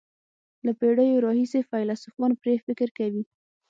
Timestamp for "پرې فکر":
2.41-2.87